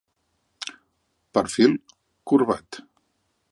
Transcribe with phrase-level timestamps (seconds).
[1.39, 1.77] Perfil
[2.33, 2.83] corbat.